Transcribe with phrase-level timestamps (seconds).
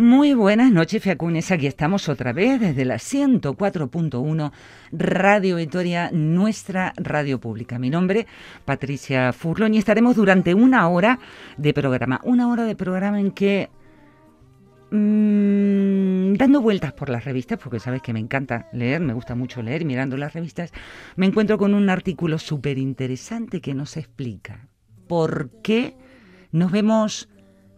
[0.00, 1.50] Muy buenas noches, Fiacunes.
[1.50, 4.50] Aquí estamos otra vez desde la 104.1
[4.92, 7.78] Radio Victoria, nuestra radio pública.
[7.78, 8.26] Mi nombre,
[8.64, 11.18] Patricia Furlón, y estaremos durante una hora
[11.58, 12.18] de programa.
[12.24, 13.68] Una hora de programa en que,
[14.90, 19.60] mmm, dando vueltas por las revistas, porque sabes que me encanta leer, me gusta mucho
[19.60, 20.72] leer, mirando las revistas,
[21.16, 24.66] me encuentro con un artículo súper interesante que nos explica
[25.06, 25.94] por qué
[26.52, 27.28] nos vemos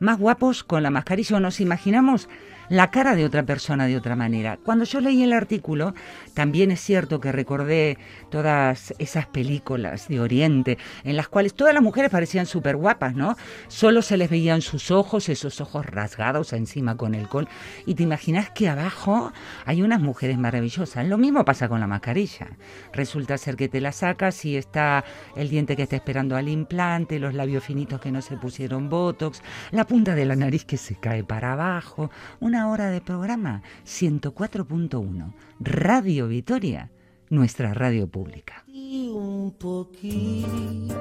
[0.03, 2.29] más guapos con la mascarilla o nos imaginamos
[2.69, 4.59] la cara de otra persona de otra manera.
[4.65, 5.95] Cuando yo leí el artículo,
[6.35, 7.99] también es cierto que recordé
[8.31, 13.37] todas esas películas de Oriente en las cuales todas las mujeres parecían súper guapas, ¿no?
[13.69, 17.49] Solo se les veían sus ojos, esos ojos rasgados encima con el col.
[17.87, 19.33] Y te imaginas que abajo
[19.67, 21.07] hay unas mujeres maravillosas.
[21.07, 22.49] Lo mismo pasa con la mascarilla.
[22.93, 25.05] Resulta ser que te la sacas y está
[25.37, 29.43] el diente que está esperando al implante, los labios finitos que no se pusieron botox,
[29.71, 32.11] la punta de la nariz que se cae para abajo,
[32.41, 36.91] una hora de programa 104.1 Radio Vitoria,
[37.31, 38.65] nuestra radio pública.
[38.67, 40.93] Y un poquito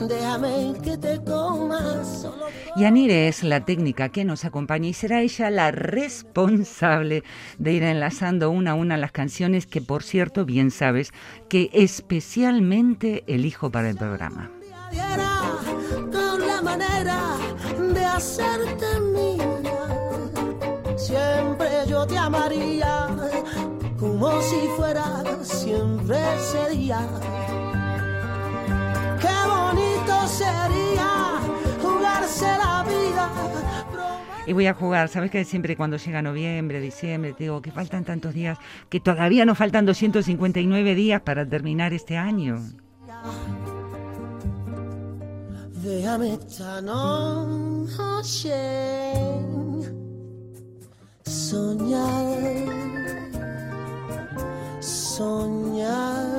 [0.00, 2.46] Déjame que te comas solo
[2.76, 7.24] Yanire es la técnica que nos acompaña y será ella la responsable
[7.58, 11.12] de ir enlazando una a una las canciones que, por cierto, bien sabes
[11.48, 14.50] que especialmente elijo para el programa.
[16.12, 17.20] con la manera
[17.92, 19.58] de hacerte mía.
[20.96, 23.08] Siempre yo te amaría
[23.98, 26.16] como si fuera siempre.
[26.52, 27.67] Qué
[29.68, 31.40] bonito sería
[31.82, 33.30] jugarse la vida.
[34.46, 38.04] Y voy a jugar, sabes que siempre cuando llega noviembre, diciembre, te digo que faltan
[38.04, 38.58] tantos días,
[38.88, 42.58] que todavía nos faltan 259 días para terminar este año.
[45.82, 48.54] Déjame esta noche
[51.24, 52.08] soñar,
[54.80, 56.38] soñar.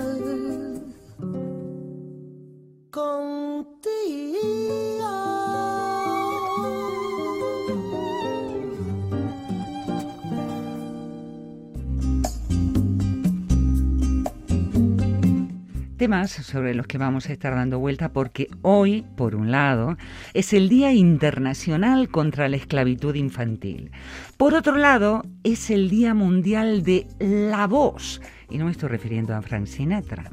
[15.97, 19.95] Temas sobre los que vamos a estar dando vuelta porque hoy, por un lado,
[20.33, 23.91] es el Día Internacional contra la Esclavitud Infantil.
[24.37, 28.19] Por otro lado, es el Día Mundial de la Voz.
[28.49, 30.31] Y no me estoy refiriendo a Frank Sinatra.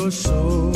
[0.10, 0.74] your soul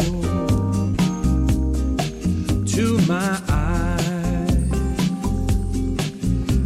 [2.66, 4.70] to my eyes,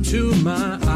[0.09, 0.86] to my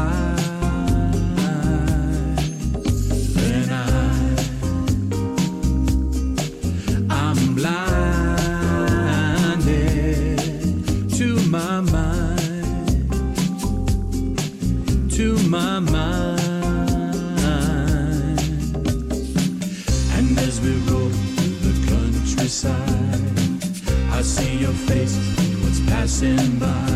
[24.92, 26.91] face in what's passing by.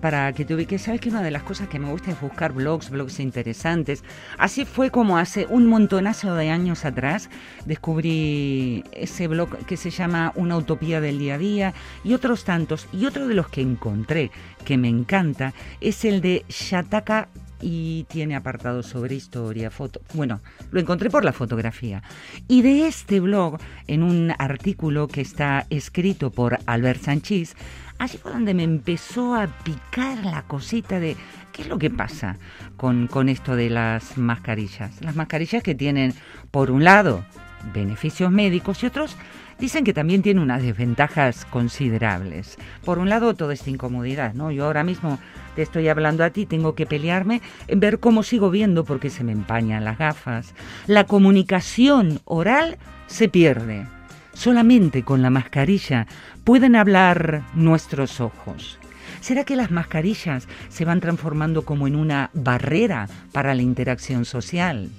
[0.00, 2.52] Para que te ubiques, sabes que una de las cosas que me gusta es buscar
[2.54, 4.02] blogs, blogs interesantes.
[4.38, 7.28] Así fue como hace un montonazo de años atrás
[7.66, 12.88] descubrí ese blog que se llama Una utopía del día a día y otros tantos.
[12.94, 14.30] Y otro de los que encontré
[14.64, 15.52] que me encanta
[15.82, 17.28] es el de Shataka
[17.60, 20.00] y tiene apartados sobre historia, foto.
[20.12, 20.40] Bueno,
[20.70, 22.02] lo encontré por la fotografía.
[22.46, 27.56] Y de este blog, en un artículo que está escrito por Albert Sanchís,
[28.04, 31.16] allí fue donde me empezó a picar la cosita de
[31.52, 32.36] qué es lo que pasa
[32.76, 35.00] con, con esto de las mascarillas.
[35.00, 36.14] Las mascarillas que tienen,
[36.50, 37.24] por un lado,
[37.72, 39.16] beneficios médicos y otros
[39.58, 42.58] dicen que también tiene unas desventajas considerables.
[42.84, 44.50] Por un lado, toda esta incomodidad, ¿no?
[44.50, 45.18] Yo ahora mismo
[45.56, 49.24] te estoy hablando a ti, tengo que pelearme en ver cómo sigo viendo porque se
[49.24, 50.54] me empañan las gafas.
[50.86, 53.86] La comunicación oral se pierde.
[54.34, 56.06] Solamente con la mascarilla
[56.44, 58.78] pueden hablar nuestros ojos.
[59.20, 64.90] ¿Será que las mascarillas se van transformando como en una barrera para la interacción social?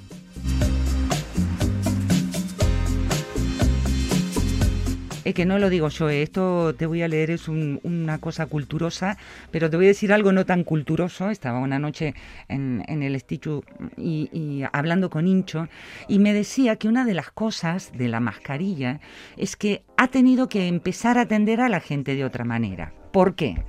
[5.26, 8.20] Es que no lo digo yo, eh, esto te voy a leer, es un- una
[8.20, 9.18] cosa culturosa,
[9.50, 11.32] pero te voy a decir algo no tan culturoso.
[11.32, 12.14] Estaba una noche
[12.48, 13.64] en, el Estichu
[13.98, 15.68] y, y hablando con Hincho
[16.08, 19.00] y me decía que una de las cosas de la mascarilla
[19.36, 22.94] es que ha tenido que empezar a atender a la gente de otra manera.
[23.12, 23.64] ¿Por qué?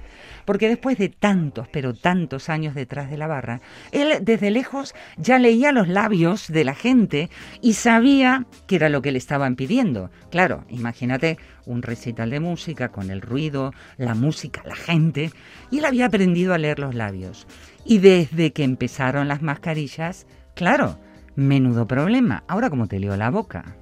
[0.46, 3.60] Porque después de tantos, pero tantos años detrás de la barra,
[3.92, 7.28] él desde lejos ya leía los labios de la gente
[7.60, 10.10] y sabía qué era lo que le estaban pidiendo.
[10.30, 15.30] Claro, imagínate un recital de música con el ruido, la música, la gente,
[15.70, 17.46] y él había aprendido a leer los labios.
[17.84, 20.98] Y desde que empezaron las mascarillas, claro,
[21.34, 22.44] menudo problema.
[22.48, 23.76] Ahora, ¿cómo te leo la boca?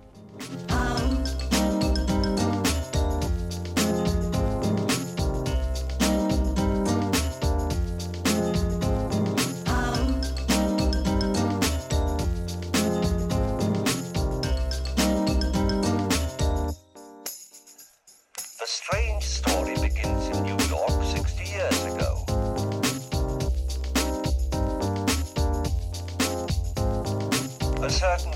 [27.94, 28.33] Certain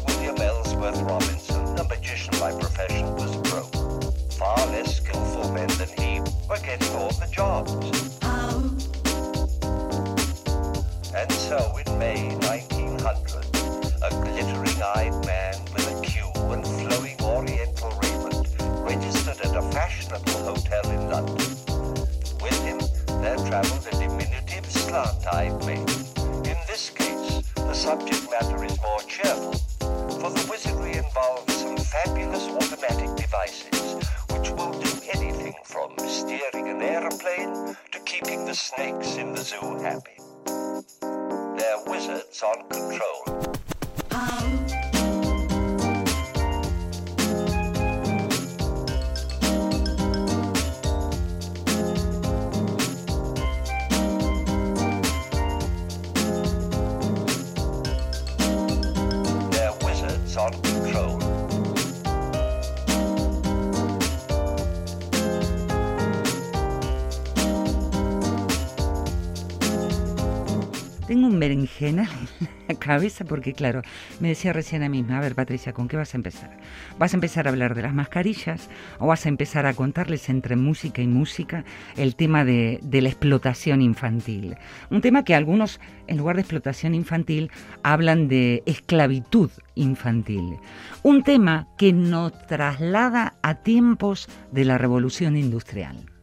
[71.39, 72.09] un berenjenal
[72.41, 73.83] en la cabeza porque, claro,
[74.19, 76.51] me decía recién a mí misma, a ver, Patricia, ¿con qué vas a empezar?
[76.99, 78.69] ¿Vas a empezar a hablar de las mascarillas
[78.99, 81.65] o vas a empezar a contarles entre música y música
[81.97, 84.57] el tema de, de la explotación infantil?
[84.91, 85.79] Un tema que algunos,
[86.09, 87.53] en lugar de explotación infantil,
[87.85, 90.57] hablan de esclavitud infantil.
[91.05, 96.18] Un tema que nos traslada a tiempos de la revolución industrial.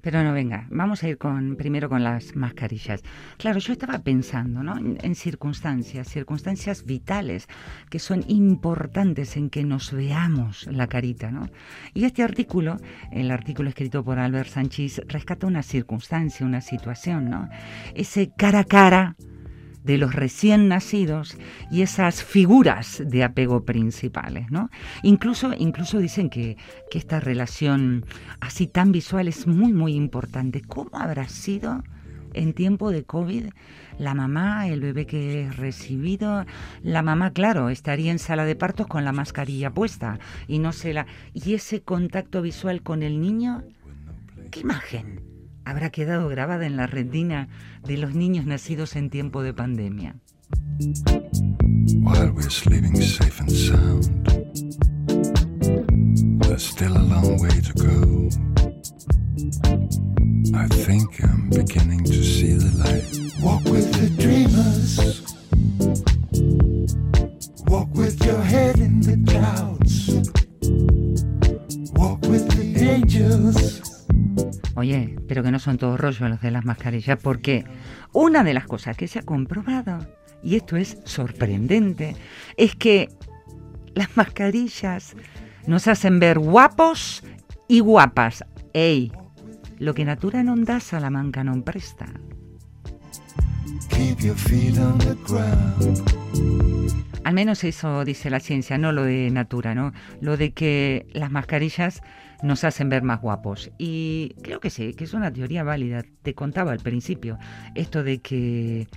[0.00, 3.02] Pero no, venga, vamos a ir con, primero con las mascarillas.
[3.38, 4.78] Claro, yo estaba pensando ¿no?
[4.78, 7.48] en, en circunstancias, circunstancias vitales
[7.90, 11.32] que son importantes en que nos veamos la carita.
[11.32, 11.48] ¿no?
[11.92, 12.76] Y este artículo,
[13.10, 17.48] el artículo escrito por Albert Sánchez, rescata una circunstancia, una situación, ¿no?
[17.94, 19.16] ese cara a cara
[19.86, 21.38] de los recién nacidos
[21.70, 24.68] y esas figuras de apego principales, ¿no?
[25.04, 26.56] Incluso, incluso dicen que,
[26.90, 28.04] que esta relación
[28.40, 30.60] así tan visual es muy, muy importante.
[30.60, 31.84] ¿Cómo habrá sido
[32.34, 33.46] en tiempo de COVID
[33.98, 36.44] la mamá, el bebé que es recibido?
[36.82, 40.94] La mamá, claro, estaría en sala de partos con la mascarilla puesta y no se
[40.94, 41.06] la...
[41.32, 43.62] ¿Y ese contacto visual con el niño?
[44.50, 45.35] ¿Qué imagen?
[45.66, 47.48] Habrá quedado grabada en la retina
[47.84, 50.14] de los niños nacidos en tiempo de pandemia.
[52.00, 54.06] While we're sleeping safe and sound,
[56.40, 58.28] there's still a long way to go.
[60.54, 63.04] I think I'm beginning to see the light.
[63.42, 65.22] Walk with the dreamers.
[67.66, 70.10] Walk with your head in the clouds.
[71.94, 73.85] Walk with the angels.
[74.76, 77.64] Oye, pero que no son todos rollos los de las mascarillas, porque
[78.12, 80.06] una de las cosas que se ha comprobado,
[80.42, 82.14] y esto es sorprendente,
[82.58, 83.08] es que
[83.94, 85.16] las mascarillas
[85.66, 87.24] nos hacen ver guapos
[87.68, 88.44] y guapas.
[88.74, 89.10] Ey,
[89.78, 92.06] lo que natura non da, Salamanca non presta.
[93.88, 96.04] Keep your feet on the ground.
[97.24, 99.92] Al menos eso dice la ciencia, no lo de Natura, ¿no?
[100.20, 102.02] Lo de que las mascarillas
[102.42, 103.70] nos hacen ver más guapos.
[103.78, 106.02] Y creo que sí, que es una teoría válida.
[106.22, 107.38] Te contaba al principio
[107.74, 108.88] esto de que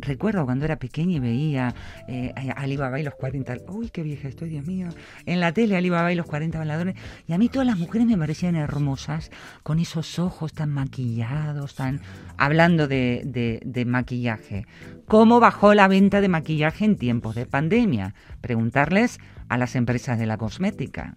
[0.00, 1.74] recuerdo cuando era pequeña y veía
[2.06, 4.88] eh, Alibaba y los 40, uy, qué vieja estoy, Dios mío,
[5.26, 6.94] en la tele Alibaba y los 40 bailadores,
[7.26, 9.32] y a mí todas las mujeres me parecían hermosas,
[9.64, 12.00] con esos ojos tan maquillados, tan
[12.36, 14.66] hablando de- de maquillaje.
[15.06, 18.14] ¿Cómo bajó la venta de maquillaje en tiempos de pandemia?
[18.40, 21.16] Preguntarles a las empresas de la cosmética.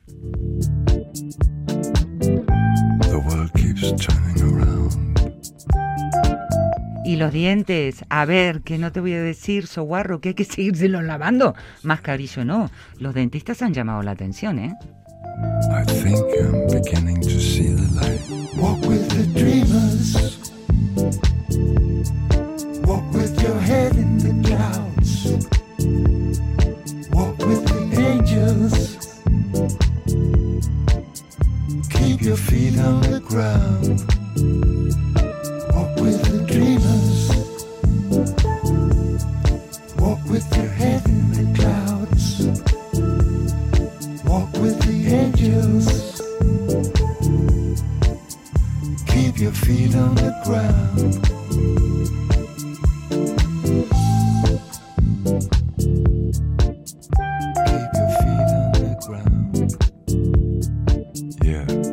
[7.04, 10.46] Y los dientes, a ver, que no te voy a decir, soguarro, que hay que
[10.46, 11.56] seguírselos lavando.
[11.84, 12.72] Mascarillo no.
[13.00, 14.74] Los dentistas han llamado la atención, ¿eh?
[15.72, 18.22] I think I'm beginning to see the light.
[18.56, 20.42] Walk with the dreamers.
[32.32, 34.06] Your feet on the ground.
[35.76, 37.30] Walk with the dreamers.
[39.98, 42.46] Walk with your head in the clouds.
[44.24, 46.22] Walk with the angels.
[49.08, 52.21] Keep your feet on the ground.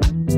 [0.08, 0.37] Yeah.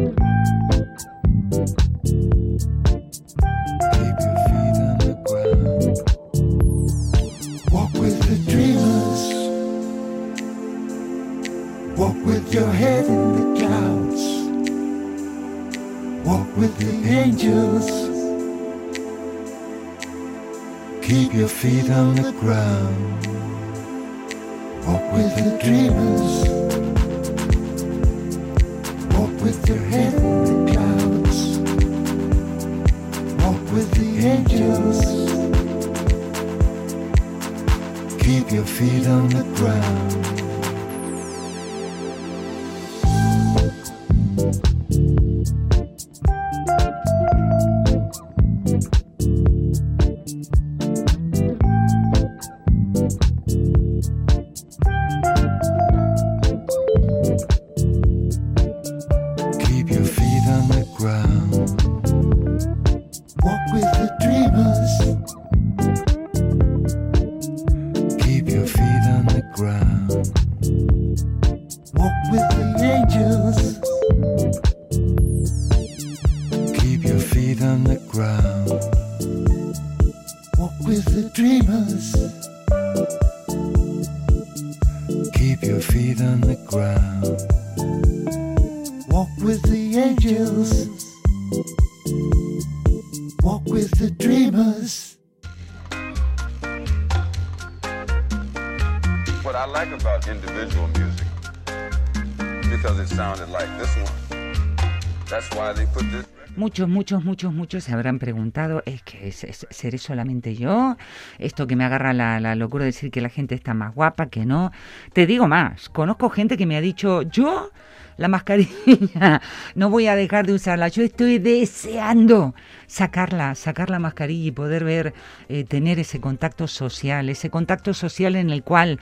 [106.56, 110.96] Muchos, muchos, muchos, muchos se habrán preguntado, ¿es que seré solamente yo?
[111.38, 114.26] Esto que me agarra la, la locura de decir que la gente está más guapa,
[114.26, 114.72] que no.
[115.12, 117.70] Te digo más, conozco gente que me ha dicho, yo
[118.16, 119.40] la mascarilla
[119.76, 122.54] no voy a dejar de usarla, yo estoy deseando
[122.88, 125.14] sacarla, sacar la mascarilla y poder ver,
[125.48, 128.98] eh, tener ese contacto social, ese contacto social en el cual,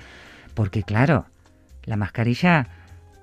[0.52, 1.24] porque claro,
[1.84, 2.68] la mascarilla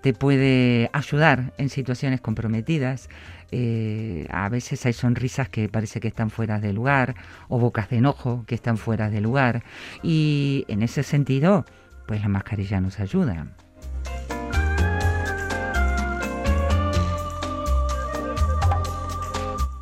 [0.06, 3.10] te puede ayudar en situaciones comprometidas.
[3.52, 7.16] Eh, a veces hay sonrisas que parece que están fuera de lugar
[7.50, 9.64] o bocas de enojo que están fuera de lugar.
[10.04, 11.66] Y en ese sentido,
[12.06, 13.48] pues la mascarilla nos ayuda.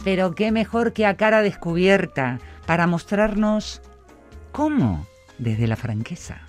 [0.05, 3.81] Pero qué mejor que a cara descubierta para mostrarnos
[4.53, 5.05] cómo
[5.37, 6.43] desde la franqueza.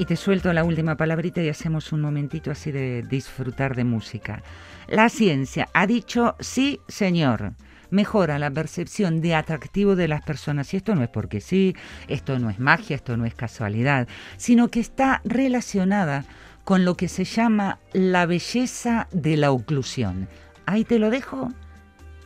[0.00, 4.42] Y te suelto la última palabrita y hacemos un momentito así de disfrutar de música.
[4.88, 7.52] La ciencia ha dicho sí, señor.
[7.90, 10.72] Mejora la percepción de atractivo de las personas.
[10.72, 11.76] Y esto no es porque sí,
[12.08, 14.08] esto no es magia, esto no es casualidad,
[14.38, 16.24] sino que está relacionada
[16.64, 20.30] con lo que se llama la belleza de la oclusión.
[20.64, 21.52] Ahí te lo dejo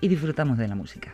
[0.01, 1.13] y disfrutamos de la música.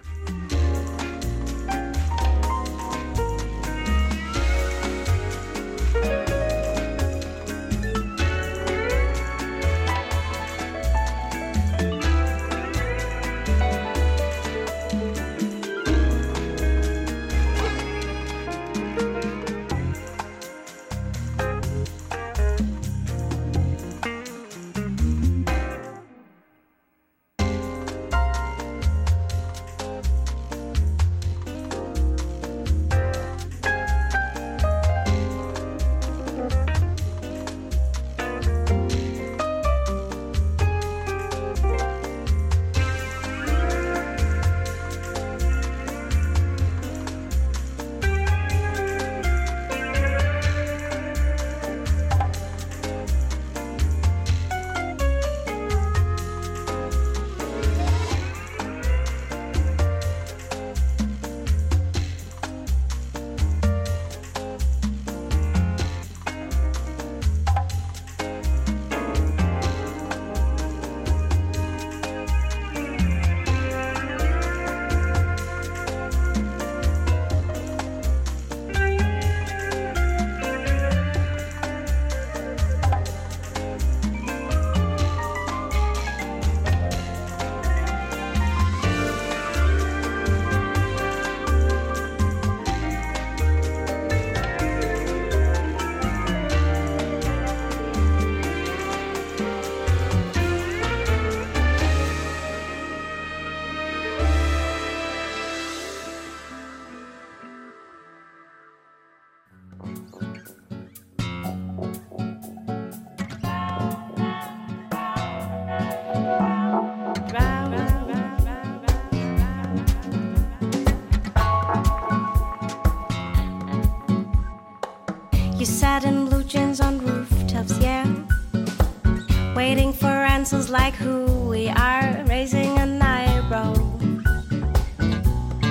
[130.70, 133.74] Like who we are, raising an eyebrow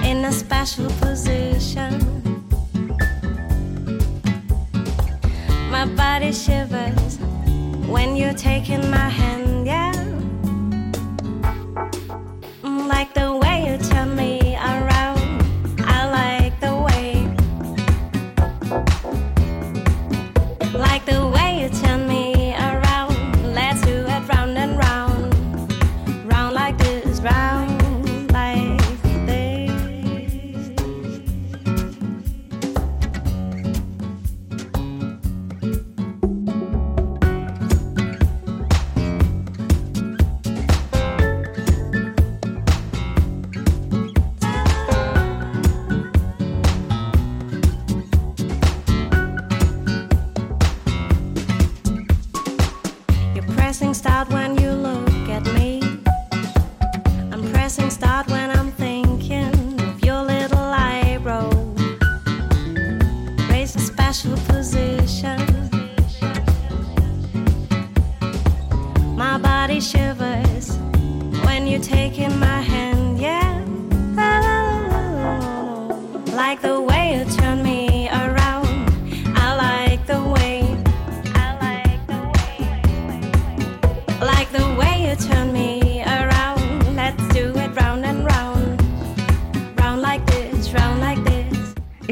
[0.04, 1.94] in a special position.
[5.72, 7.18] My body shivers
[7.88, 9.39] when you're taking my hand,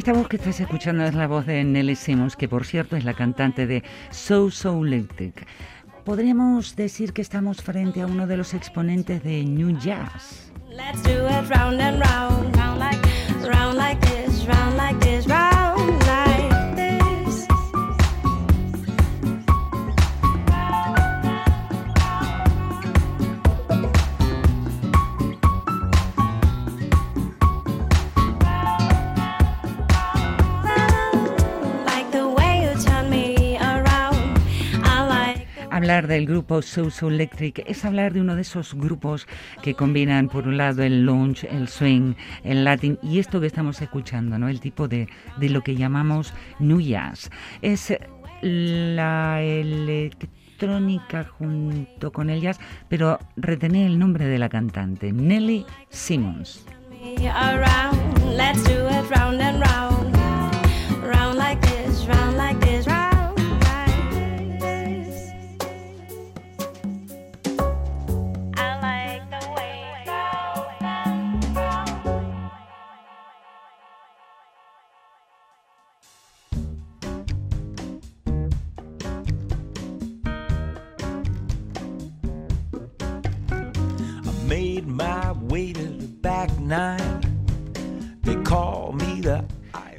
[0.08, 3.04] Esta voz que estás escuchando es la voz de Nelly Simmons, que por cierto es
[3.04, 5.46] la cantante de So So Electric.
[6.06, 10.50] Podríamos decir que estamos frente a uno de los exponentes de New Jazz.
[35.78, 39.28] Hablar del grupo So So Electric es hablar de uno de esos grupos
[39.62, 43.80] que combinan por un lado el lounge, el swing, el latin y esto que estamos
[43.80, 44.50] escuchando, ¿no?
[44.50, 47.30] El tipo de, de lo que llamamos new jazz.
[47.62, 47.96] Es
[48.42, 52.60] la electrónica junto con el jazz,
[52.90, 56.66] pero retener el nombre de la cantante, Nelly Simmons.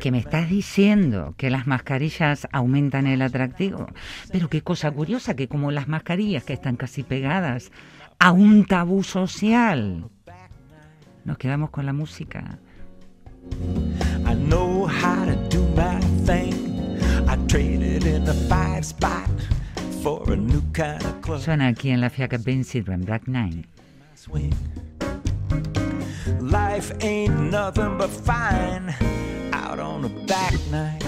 [0.00, 3.86] Que me estás diciendo que las mascarillas aumentan el atractivo.
[4.30, 7.72] Pero qué cosa curiosa que como las mascarillas que están casi pegadas
[8.18, 10.10] a un tabú social.
[11.24, 12.58] Nos quedamos con la música.
[14.26, 16.54] I know how to do my thing.
[17.28, 19.28] I traded in a five spot
[20.02, 23.66] for a new kind of club Suena aquí en la Fiaca Ben Sidran Black Nine.
[24.14, 24.52] swing.
[26.40, 28.94] Life ain't nothing but fine
[29.52, 31.00] out on the back nine.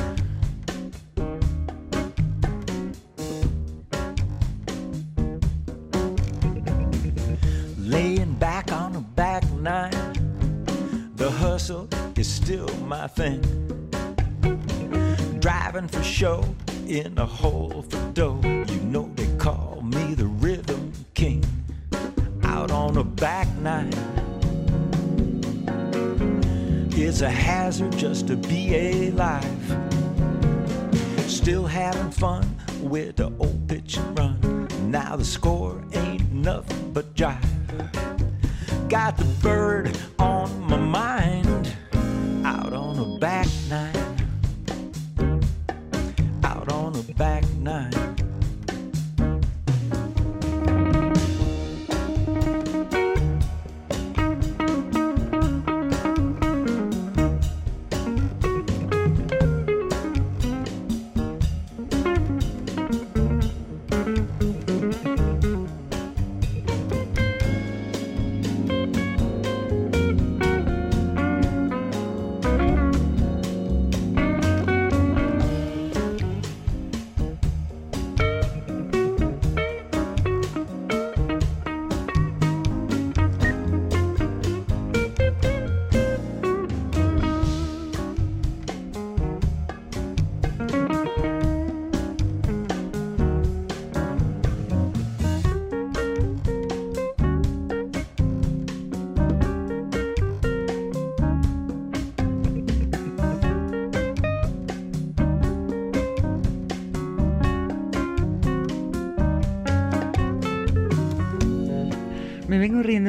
[7.78, 9.90] Laying back on the back nine,
[11.16, 13.40] the hustle is still my thing.
[15.38, 16.44] Driving for show
[16.86, 18.59] in a hole for dough.
[27.20, 29.44] It's a hazard just to be alive.
[31.26, 34.68] Still having fun with the old pitch and run.
[34.90, 37.36] Now the score ain't nothing but jive.
[38.88, 41.76] Got the bird on my mind.
[42.42, 43.89] Out on the back nine.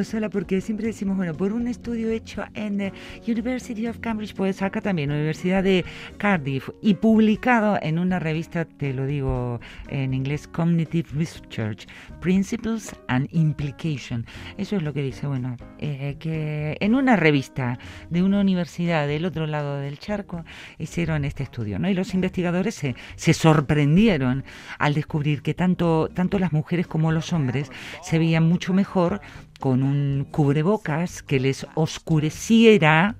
[0.04, 2.94] Sola porque siempre decimos, bueno, por un estudio hecho en eh,
[3.28, 5.86] University of Cambridge, pues acá también, Universidad de
[6.18, 9.60] Cardiff, y publicado en una revista, te lo digo
[9.90, 11.88] en inglés, Cognitive Research,
[12.20, 14.26] Principles and Implication.
[14.58, 19.26] Eso es lo que dice, bueno, eh, que en una revista de una universidad del
[19.26, 20.44] otro lado del charco
[20.78, 21.90] hicieron este estudio, ¿no?
[21.90, 24.44] Y los investigadores se, se sorprendieron
[24.78, 29.22] al descubrir que tanto, tanto las mujeres como los hombres se veían mucho mejor
[29.62, 33.15] con un cubrebocas que les oscureciera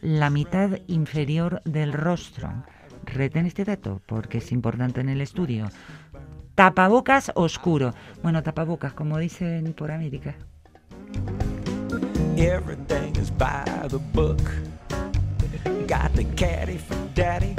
[0.00, 2.64] la mitad inferior del rostro.
[3.04, 5.68] Reten este dato porque es importante en el estudio.
[6.54, 7.94] Tapabocas oscuro.
[8.22, 10.34] Bueno, tapabocas, como dicen por América.
[12.36, 14.40] Everything is by the book.
[15.86, 17.54] Got the caddy for daddy.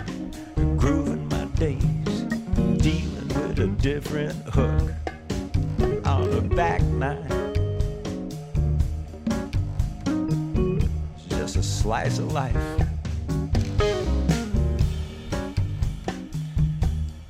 [11.54, 12.56] Just a slice of life.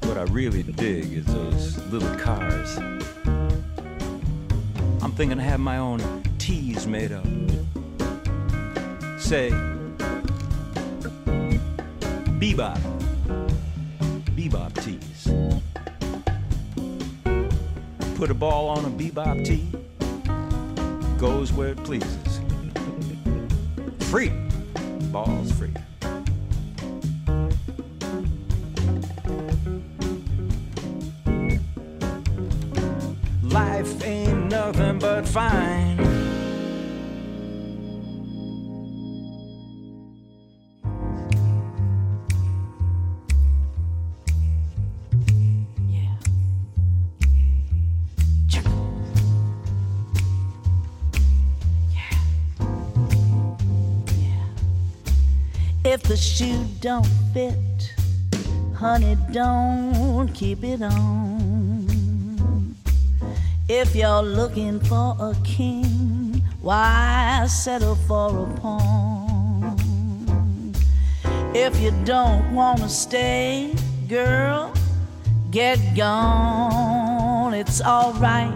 [0.03, 2.77] What I really dig is those little cars.
[5.01, 6.01] I'm thinking to have my own
[6.37, 7.23] teas made up.
[9.19, 9.51] Say,
[12.41, 12.79] bebop,
[14.35, 15.29] bebop tees.
[18.17, 19.71] Put a ball on a bebop tee,
[21.17, 22.28] goes where it pleases.
[24.09, 24.31] Free,
[25.11, 25.71] balls free.
[33.43, 35.88] Life ain't nothing but fine.
[56.81, 57.93] Don't fit,
[58.73, 62.75] honey, don't keep it on.
[63.67, 69.75] If you're looking for a king, why settle for a pawn?
[71.53, 73.75] If you don't wanna stay,
[74.07, 74.71] girl,
[75.51, 77.53] get gone.
[77.53, 78.53] It's alright.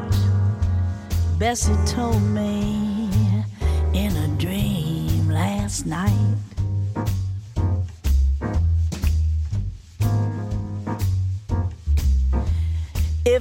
[1.37, 3.09] Bessie told me
[3.93, 6.42] in a dream last night.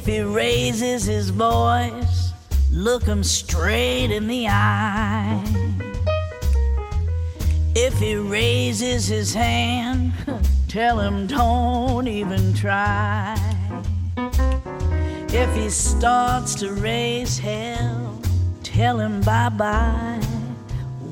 [0.02, 2.32] If he raises his voice,
[2.72, 5.40] look him straight in the eye.
[7.76, 10.12] If he raises his hand,
[10.68, 13.36] tell him don't even try.
[15.28, 18.20] If he starts to raise hell,
[18.64, 20.20] tell him bye bye.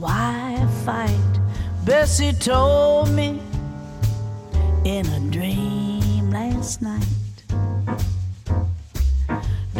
[0.01, 1.39] Why fight?
[1.85, 3.41] Bessie told me
[4.85, 7.20] in a dream last night.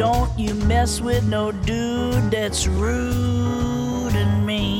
[0.01, 4.73] Don't you mess with no dude that's rude and mean.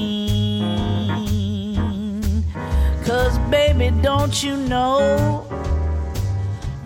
[3.06, 5.46] Cause, baby, don't you know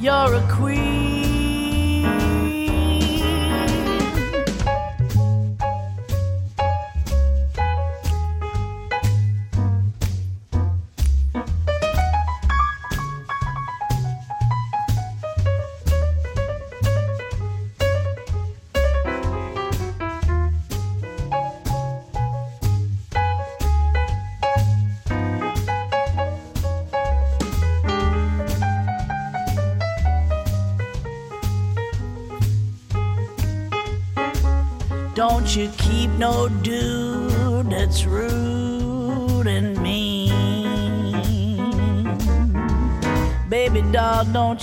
[0.01, 1.04] you're a queen?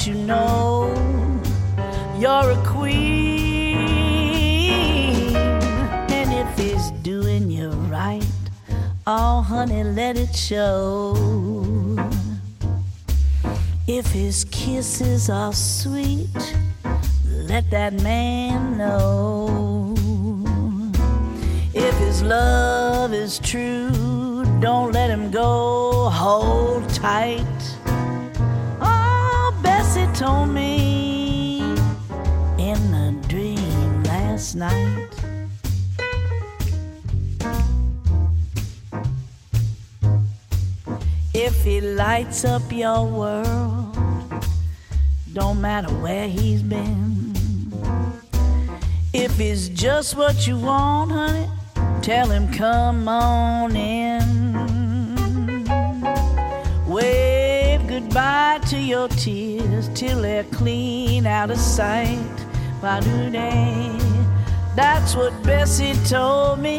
[0.06, 0.92] You know
[2.18, 3.76] you're a queen?
[5.36, 8.26] And if he's doing you right,
[9.06, 11.14] oh honey, let it show.
[13.86, 16.54] If his kisses are sweet,
[17.24, 19.94] let that man know.
[21.74, 26.08] If his love is true, don't let him go.
[26.10, 27.51] Hold tight.
[41.44, 43.96] If he lights up your world,
[45.32, 47.34] don't matter where he's been.
[49.12, 51.48] If he's just what you want, honey,
[52.00, 54.22] tell him come on in.
[56.86, 62.36] Wave goodbye to your tears till they're clean out of sight.
[62.80, 63.98] Ba-doo-day.
[64.76, 66.78] That's what Bessie told me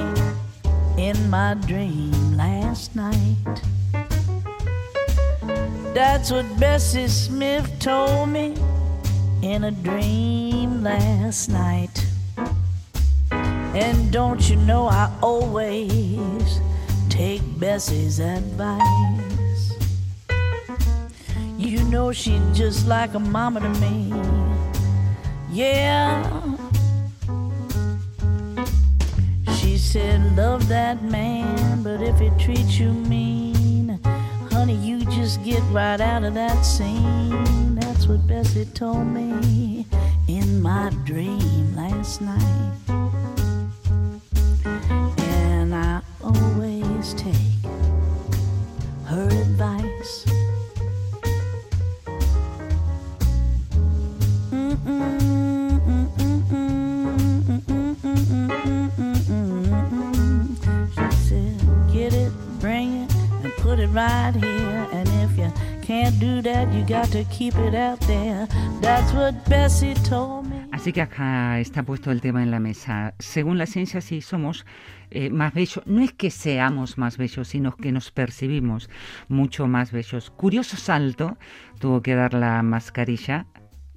[0.98, 3.73] in my dream last night.
[5.94, 8.56] That's what Bessie Smith told me
[9.44, 12.08] in a dream last night.
[13.32, 16.60] And don't you know I always
[17.10, 19.74] take Bessie's advice?
[21.60, 24.12] You know she's just like a mama to me.
[25.52, 26.24] Yeah.
[29.58, 33.43] She said, Love that man, but if he treats you mean,
[35.24, 37.76] just get right out of that scene.
[37.76, 39.86] That's what Bessie told me
[40.28, 42.74] in my dream last night.
[44.66, 47.64] And I always take
[49.06, 50.26] her advice.
[60.96, 64.93] She said, Get it, bring it, and put it right here.
[65.34, 68.48] If you can't do that, you got to keep it out there.
[68.82, 70.68] That's what Bessie told me.
[70.72, 73.16] Así que acá está puesto el tema en la mesa.
[73.18, 74.66] Según la ciencia, sí somos
[75.10, 75.82] eh, más bellos.
[75.88, 78.92] No es que seamos más bellos, sino que nos percibimos
[79.28, 80.30] mucho más bellos.
[80.30, 81.38] Curioso salto
[81.80, 83.48] tuvo que dar la mascarilla.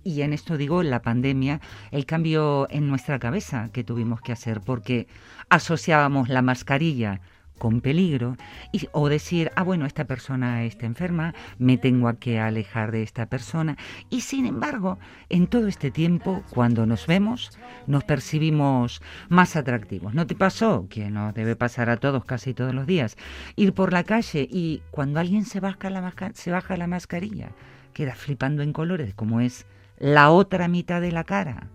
[0.03, 4.61] Y en esto digo la pandemia, el cambio en nuestra cabeza que tuvimos que hacer,
[4.63, 5.07] porque
[5.51, 7.21] asociábamos la mascarilla
[7.59, 8.37] con peligro
[8.73, 13.27] y, o decir, ah, bueno, esta persona está enferma, me tengo que alejar de esta
[13.27, 13.77] persona.
[14.11, 20.15] Y sin embargo, en todo este tiempo, cuando nos vemos, nos percibimos más atractivos.
[20.15, 20.87] ¿No te pasó?
[20.89, 23.17] Que nos debe pasar a todos casi todos los días.
[23.57, 27.51] Ir por la calle y cuando alguien se baja la, se baja la mascarilla,
[27.93, 29.67] queda flipando en colores, como es
[29.99, 31.69] la otra mitad de la cara.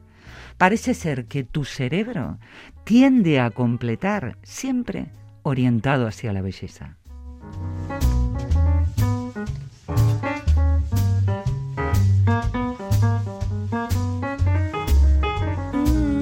[0.57, 2.37] Parece ser que tu cerebro
[2.83, 5.09] tiende a completar siempre
[5.43, 6.97] orientado hacia la belleza.
[15.73, 16.21] Mm,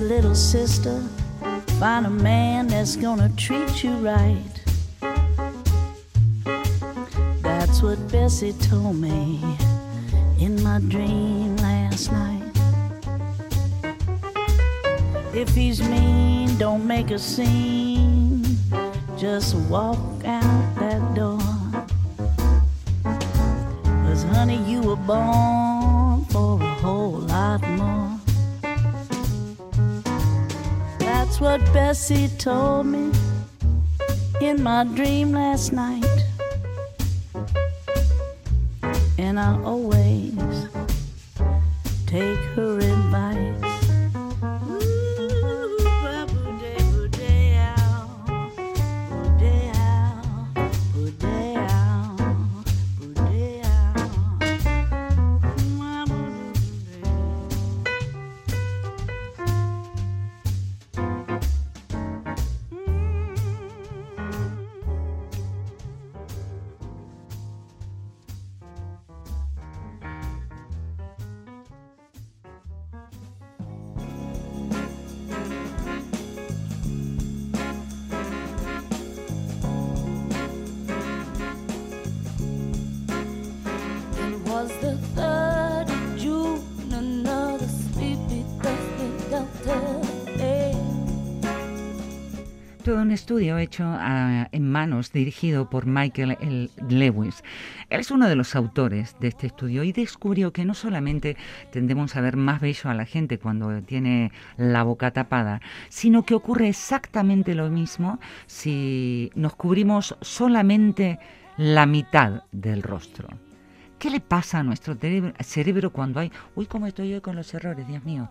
[0.00, 1.00] Little sister,
[1.80, 4.52] find a man that's gonna treat you right.
[7.40, 9.40] That's what Bessie told me
[10.38, 12.52] in my dream last night.
[15.32, 18.44] If he's mean, don't make a scene.
[19.16, 21.40] Just walk out that door.
[24.04, 28.09] Cause honey, you were born for a whole lot more.
[31.40, 33.10] What Bessie told me
[34.42, 36.04] in my dream last night.
[39.16, 40.36] And I always
[42.06, 42.69] take her
[93.10, 96.70] un estudio hecho ah, en manos, dirigido por Michael.
[96.88, 97.42] Lewis.
[97.88, 101.36] Él es uno de los autores de este estudio y descubrió que no solamente
[101.72, 106.36] tendemos a ver más bello a la gente cuando tiene la boca tapada, sino que
[106.36, 111.18] ocurre exactamente lo mismo si nos cubrimos solamente
[111.56, 113.26] la mitad del rostro.
[113.98, 114.96] ¿Qué le pasa a nuestro
[115.40, 116.30] cerebro cuando hay...
[116.54, 118.28] Uy, cómo estoy hoy con los errores, Dios mío.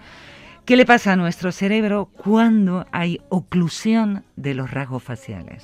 [0.69, 5.63] ¿Qué le pasa a nuestro cerebro cuando hay oclusión de los rasgos faciales?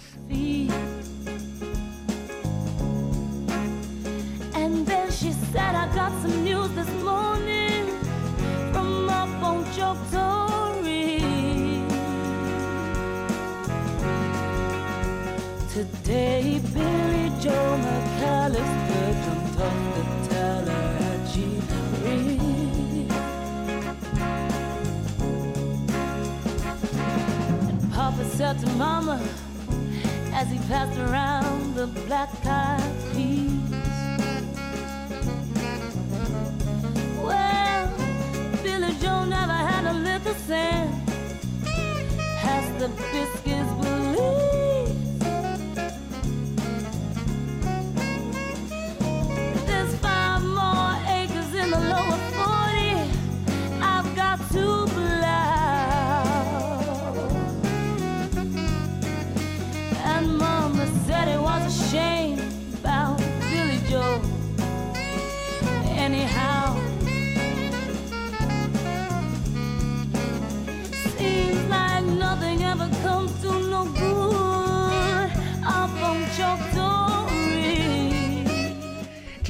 [28.45, 29.19] Said to Mama
[30.31, 33.71] as he passed around the black eyed peas.
[37.23, 37.91] Well,
[38.61, 40.95] Billy Joe never had a lick of sense.
[42.37, 43.44] Has the biscuits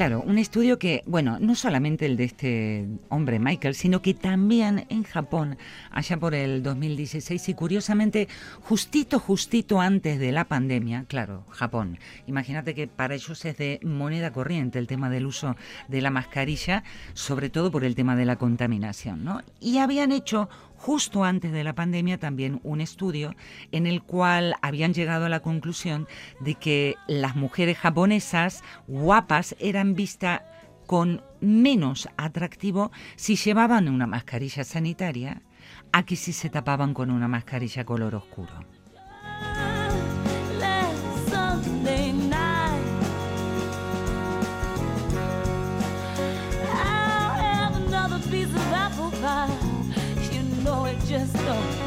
[0.06, 4.86] Claro, un estudio que, bueno, no solamente el de este hombre Michael, sino que también
[4.90, 5.58] en Japón,
[5.90, 8.28] allá por el 2016 y curiosamente,
[8.62, 11.98] justito, justito antes de la pandemia, claro, Japón.
[12.28, 15.56] Imagínate que para ellos es de moneda corriente el tema del uso
[15.88, 16.84] de la mascarilla,
[17.16, 19.42] sobre todo por el tema de la contaminación, ¿no?
[19.60, 23.36] Y habían hecho justo antes de la pandemia también un estudio
[23.72, 26.08] en el cual habían llegado a la conclusión
[26.40, 30.42] de que las mujeres japonesas guapas eran vistas
[30.86, 35.42] con menos atractivo si llevaban una mascarilla sanitaria
[35.92, 38.75] a que si se tapaban con una mascarilla color oscuro.
[51.08, 51.85] Just don't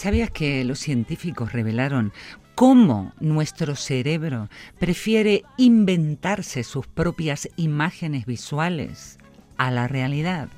[0.00, 2.14] ¿Sabías que los científicos revelaron
[2.54, 4.48] cómo nuestro cerebro
[4.78, 9.18] prefiere inventarse sus propias imágenes visuales
[9.58, 10.48] a la realidad?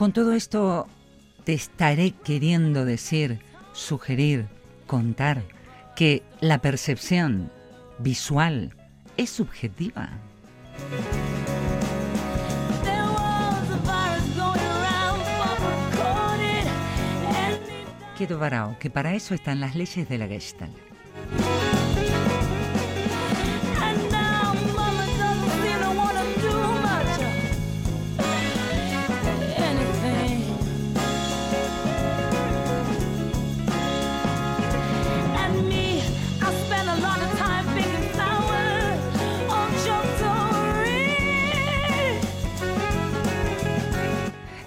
[0.00, 0.86] Con todo esto
[1.44, 3.40] te estaré queriendo decir,
[3.74, 4.46] sugerir,
[4.86, 5.42] contar
[5.94, 7.52] que la percepción
[7.98, 8.74] visual
[9.18, 10.08] es subjetiva.
[18.16, 20.89] Quedo varao, que para eso están las leyes de la Gestalt.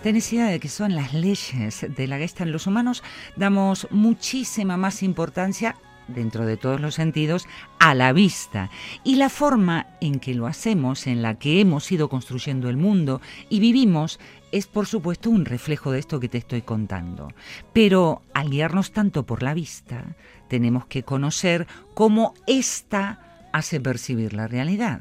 [0.04, 2.52] Ten idea de que son las leyes de la Gestalt.
[2.52, 3.04] Los humanos
[3.38, 5.78] damos muchísima más importancia,
[6.10, 7.48] dentro de todos los sentidos,
[7.80, 8.70] a la vista.
[9.06, 13.22] Y la forma en que lo hacemos, en la que hemos ido construyendo el mundo
[13.48, 14.20] y vivimos,
[14.52, 17.30] es por supuesto un reflejo de esto que te estoy contando.
[17.72, 20.18] Pero al guiarnos tanto por la vista,
[20.50, 25.00] tenemos que conocer cómo ésta hace percibir la realidad.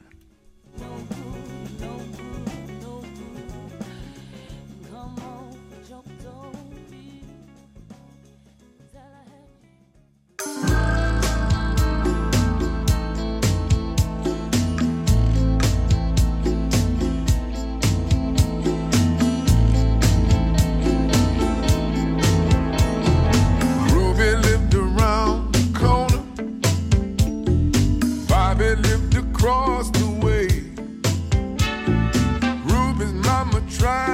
[33.79, 34.12] try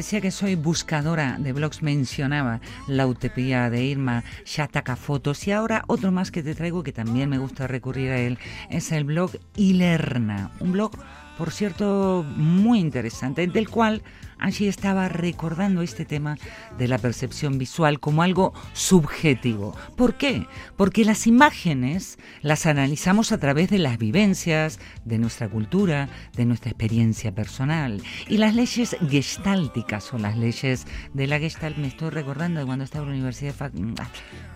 [0.00, 5.46] decía que soy buscadora de blogs, mencionaba la utopía de Irma Shataka Fotos.
[5.46, 8.38] Y ahora otro más que te traigo que también me gusta recurrir a él
[8.70, 10.92] es el blog Ilerna, un blog
[11.36, 14.02] por cierto muy interesante del cual
[14.40, 16.36] Angie estaba recordando este tema
[16.78, 19.74] de la percepción visual como algo subjetivo.
[19.96, 20.46] ¿Por qué?
[20.76, 26.70] Porque las imágenes las analizamos a través de las vivencias, de nuestra cultura, de nuestra
[26.70, 28.02] experiencia personal.
[28.28, 32.84] Y las leyes gestálticas o las leyes de la gestalt, me estoy recordando de cuando
[32.84, 34.08] estaba en la Universidad de Fac- ah,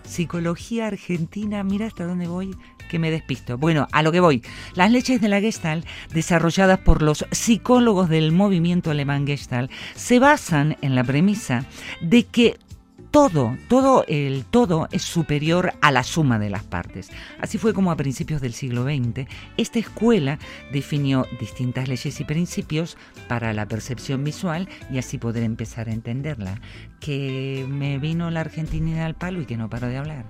[0.03, 2.55] Psicología Argentina, mira hasta dónde voy,
[2.89, 3.57] que me despisto.
[3.57, 4.43] Bueno, a lo que voy.
[4.75, 10.77] Las leyes de la Gestalt, desarrolladas por los psicólogos del movimiento alemán Gestalt, se basan
[10.81, 11.65] en la premisa
[12.01, 12.57] de que
[13.15, 17.09] todo, todo el todo es superior a la suma de las partes.
[17.39, 20.37] Así fue como a principios del siglo XX esta escuela
[20.73, 22.97] definió distintas leyes y principios
[23.29, 26.59] para la percepción visual y así poder empezar a entenderla.
[26.99, 30.25] Que me vino la argentinidad al palo y que no paro de hablar.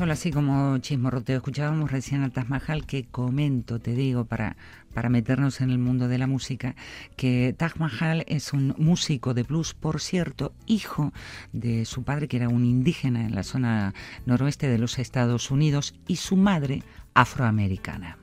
[0.00, 1.36] Solo así como chismorroteo.
[1.36, 4.56] Escuchábamos recién al Taj Mahal que comento, te digo, para,
[4.94, 6.74] para meternos en el mundo de la música,
[7.18, 11.12] que Taj Mahal es un músico de blues, por cierto, hijo
[11.52, 13.92] de su padre, que era un indígena en la zona
[14.24, 16.82] noroeste de los Estados Unidos, y su madre
[17.12, 18.16] afroamericana.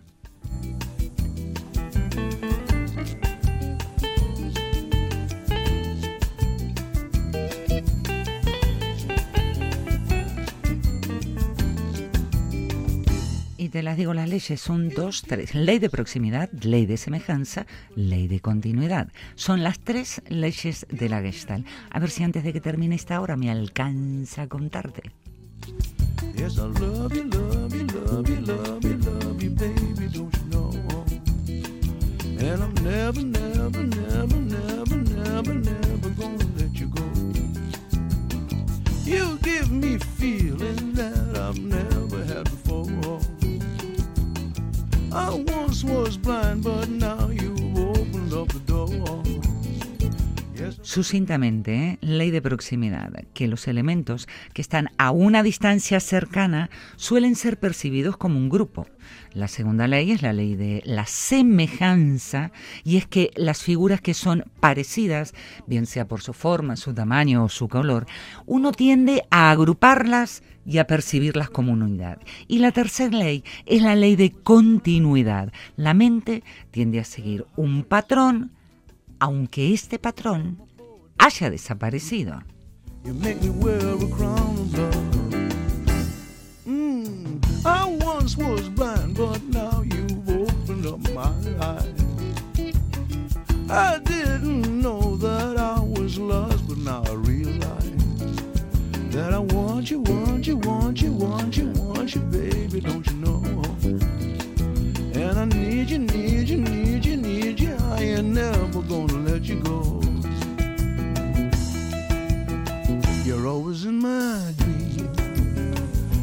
[13.67, 15.53] Y te las digo, las leyes son dos, tres.
[15.53, 17.65] Ley de proximidad, ley de semejanza,
[17.97, 19.09] ley de continuidad.
[19.35, 21.67] Son las tres leyes de la Gestalt.
[21.89, 25.11] A ver si antes de que termine esta hora me alcanza a contarte.
[39.05, 43.36] You, give me feeling that I've never had before.
[45.17, 49.46] I once was blind, but now you've opened up the door.
[50.81, 51.97] Sucintamente, ¿eh?
[52.01, 58.17] ley de proximidad, que los elementos que están a una distancia cercana suelen ser percibidos
[58.17, 58.87] como un grupo.
[59.33, 62.51] La segunda ley es la ley de la semejanza,
[62.83, 65.33] y es que las figuras que son parecidas,
[65.67, 68.05] bien sea por su forma, su tamaño o su color,
[68.45, 72.19] uno tiende a agruparlas y a percibirlas como una unidad.
[72.47, 75.53] Y la tercera ley es la ley de continuidad.
[75.77, 78.51] La mente tiende a seguir un patrón
[79.19, 80.61] aunque este patrón
[81.17, 82.43] haya desaparecido.
[113.87, 115.09] In my dream,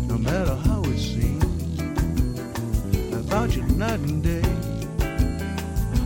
[0.07, 1.81] no matter how it seems.
[3.15, 4.43] About you night and day.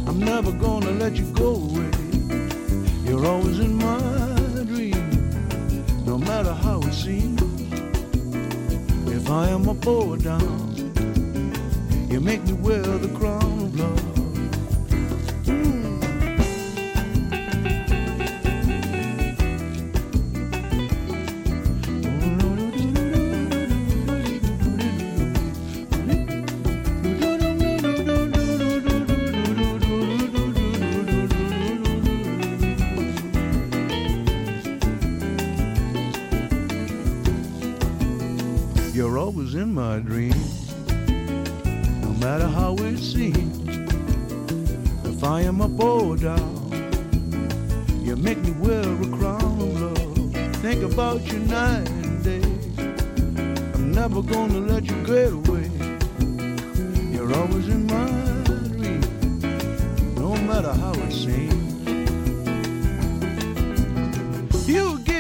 [0.07, 1.91] I'm never gonna let you go away.
[3.05, 3.99] You're always in my
[4.73, 5.03] dream,
[6.07, 7.43] no matter how it seems.
[9.11, 10.75] If I am a poet down,
[12.09, 13.48] you make me wear the crown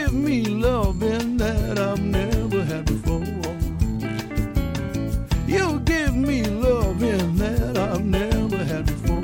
[0.08, 3.20] give me loving that I've never had before.
[5.46, 9.20] You give me loving that I've never had before.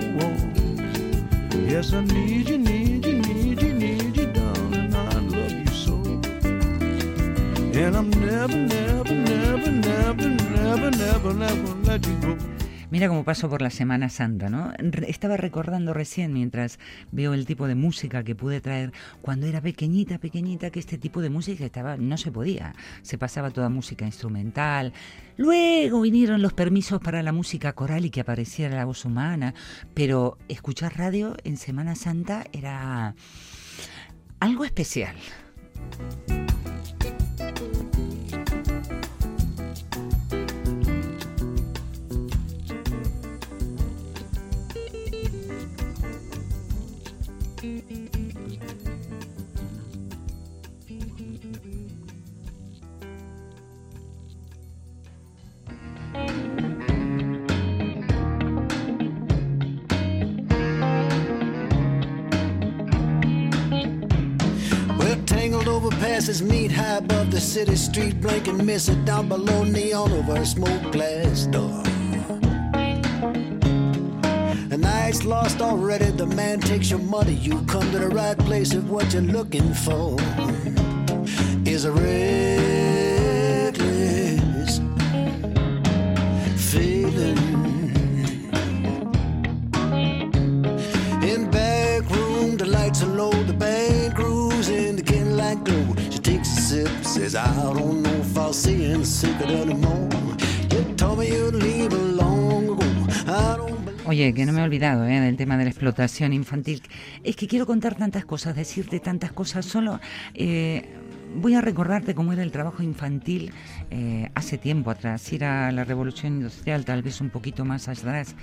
[1.66, 4.94] Yes, I need you, need you, need you, need you, darling.
[4.94, 5.94] I love you so.
[7.80, 12.53] And I'm never, never, never, never, never, never, never let you go.
[12.94, 14.72] Mira cómo paso por la Semana Santa, ¿no?
[15.08, 16.78] Estaba recordando recién, mientras
[17.10, 21.20] veo el tipo de música que pude traer cuando era pequeñita, pequeñita, que este tipo
[21.20, 22.72] de música estaba, no se podía.
[23.02, 24.92] Se pasaba toda música instrumental.
[25.36, 29.54] Luego vinieron los permisos para la música coral y que apareciera la voz humana.
[29.92, 33.16] Pero escuchar radio en Semana Santa era
[34.38, 35.16] algo especial.
[66.14, 70.92] Over meet high above the city street, blinking, missing down below neon over a smoke
[70.92, 71.82] glass door.
[74.68, 77.32] The night's lost already, the man takes your money.
[77.32, 80.16] You come to the right place if what you're looking for
[81.68, 82.53] is a reckless
[103.26, 103.58] a
[104.06, 105.20] Oye, que no me he olvidado ¿eh?
[105.20, 106.82] del tema de la explotación infantil.
[107.22, 109.66] Es que quiero contar tantas cosas, decirte tantas cosas.
[109.66, 110.00] Solo
[110.34, 110.84] eh,
[111.36, 113.52] voy a recordarte cómo era el trabajo infantil
[113.90, 115.32] eh, hace tiempo atrás.
[115.32, 118.34] Era la revolución industrial, tal vez un poquito más atrás.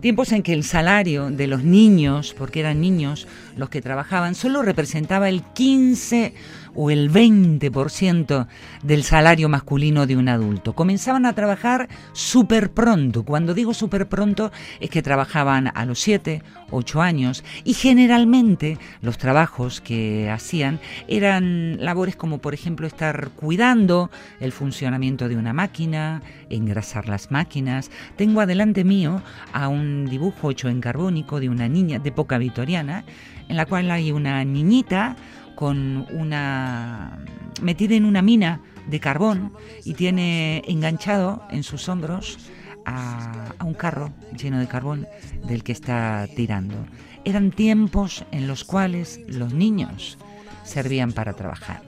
[0.00, 3.26] Tiempos en que el salario de los niños, porque eran niños
[3.56, 6.34] los que trabajaban, solo representaba el 15
[6.76, 8.46] o el 20%
[8.82, 10.74] del salario masculino de un adulto.
[10.74, 13.24] Comenzaban a trabajar súper pronto.
[13.24, 19.18] Cuando digo súper pronto es que trabajaban a los 7, 8 años y generalmente los
[19.18, 24.10] trabajos que hacían eran labores como por ejemplo estar cuidando
[24.40, 27.90] el funcionamiento de una máquina, engrasar las máquinas.
[28.16, 29.22] Tengo adelante mío
[29.52, 33.04] a un dibujo hecho en carbónico de una niña de época victoriana
[33.48, 35.16] en la cual hay una niñita
[35.56, 37.18] con una
[37.60, 39.52] metida en una mina de carbón
[39.84, 42.38] y tiene enganchado en sus hombros
[42.84, 45.08] a, a un carro lleno de carbón
[45.48, 46.76] del que está tirando.
[47.24, 50.18] Eran tiempos en los cuales los niños
[50.62, 51.82] servían para trabajar.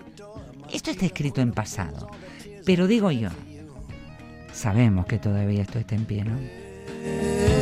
[0.73, 2.11] Esto está escrito en pasado,
[2.67, 3.29] pero digo yo,
[4.53, 7.58] sabemos que todavía esto está en pie, ¿no?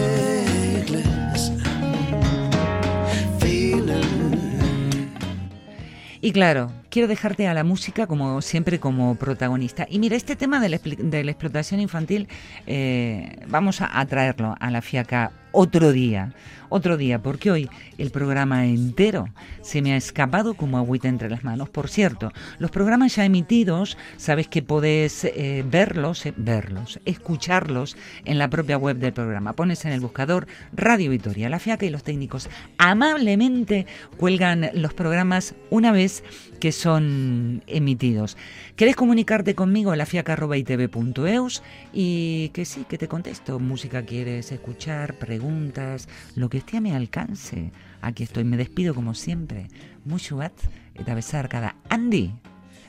[6.26, 9.86] Y claro, quiero dejarte a la música como siempre como protagonista.
[9.88, 12.26] Y mira, este tema de la, explotación infantil,
[12.66, 16.32] eh, vamos a, a traerlo a la fiaca otro día,
[16.68, 19.28] otro día, porque hoy el programa entero
[19.62, 21.68] se me ha escapado como agüita entre las manos.
[21.68, 28.38] Por cierto, los programas ya emitidos, sabes que podés eh, verlos, eh, verlos, escucharlos en
[28.38, 29.54] la propia web del programa.
[29.54, 32.48] Pones en el buscador Radio Vitoria, la fiaca y los técnicos
[32.78, 33.86] amablemente
[34.16, 36.22] cuelgan los programas una vez
[36.60, 38.36] que son emitidos.
[38.76, 41.62] ¿Querés comunicarte conmigo a lafiaca.itv.eus?
[41.92, 43.58] Y que sí, que te contesto.
[43.58, 47.72] Música quieres escuchar, preguntas, lo que esté a mi alcance.
[48.00, 49.68] Aquí estoy, me despido como siempre.
[50.04, 50.52] Mucho bat,
[50.94, 52.32] eta besar cada Andy.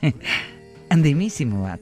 [0.90, 1.82] Andimísimo bat.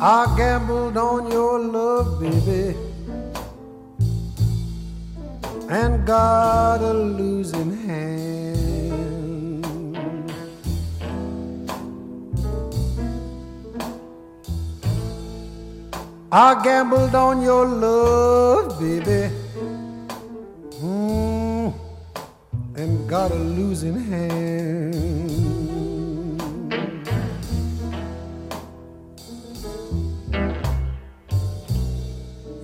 [0.00, 2.76] I gambled on your love, baby,
[5.68, 9.66] and got a losing hand.
[16.30, 19.34] I gambled on your love, baby,
[20.80, 21.74] mm,
[22.76, 25.27] and got a losing hand.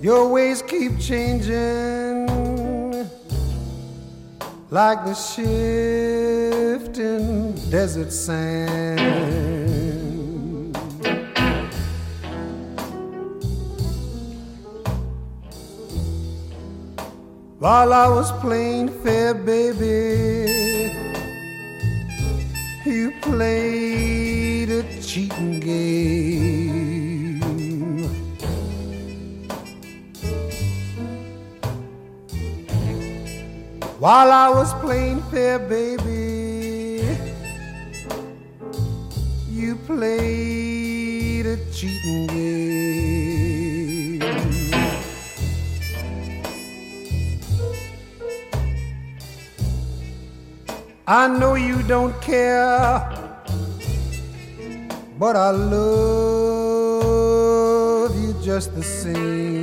[0.05, 2.27] Your ways keep changing
[4.69, 6.93] like the shifting
[7.71, 8.99] desert sand.
[17.57, 20.93] While I was playing fair, baby,
[22.85, 26.34] you played a cheating game.
[34.05, 37.01] While I was playing fair, baby,
[39.49, 44.21] you played a cheating game.
[51.07, 52.99] I know you don't care,
[55.17, 55.81] but I love
[58.21, 59.54] you just the same.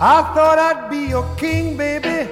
[0.00, 2.30] I thought I'd be your king, baby.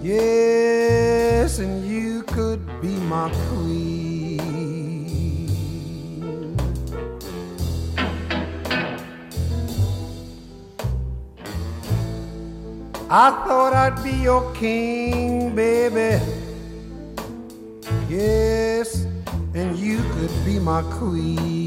[0.00, 4.40] Yes, and you could be my queen.
[13.10, 16.18] I thought I'd be your king, baby.
[18.08, 19.04] Yes,
[19.52, 21.61] and you could be my queen.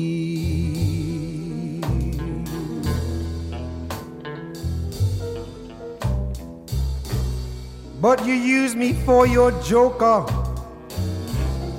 [8.06, 10.24] But you used me for your joker,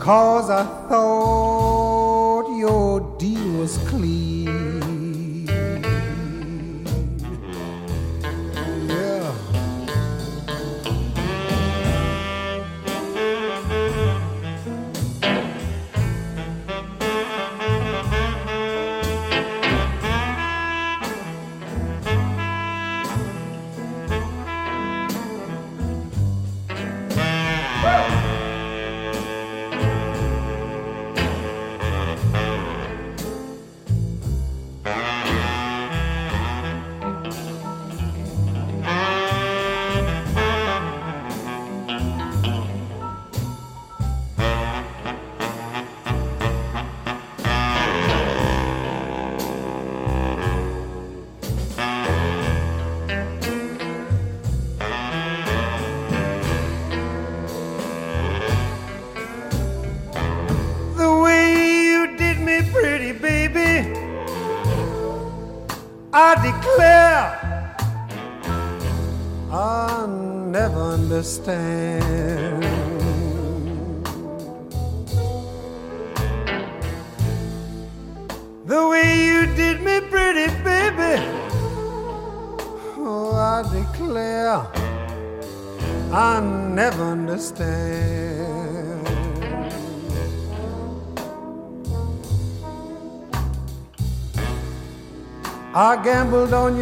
[0.01, 1.66] cause I thought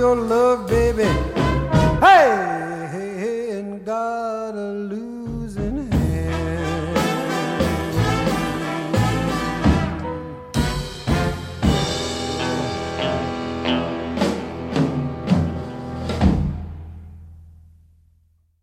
[0.05, 0.64] your love,